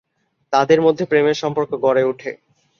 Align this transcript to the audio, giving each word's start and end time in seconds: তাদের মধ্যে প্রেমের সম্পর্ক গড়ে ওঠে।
তাদের 0.53 0.79
মধ্যে 0.81 1.03
প্রেমের 1.05 1.37
সম্পর্ক 1.43 1.71
গড়ে 1.83 2.03
ওঠে। 2.03 2.31